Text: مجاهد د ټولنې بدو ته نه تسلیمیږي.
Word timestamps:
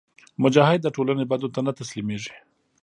مجاهد 0.43 0.79
د 0.83 0.87
ټولنې 0.95 1.25
بدو 1.31 1.47
ته 1.55 1.59
نه 1.67 1.71
تسلیمیږي. 1.79 2.35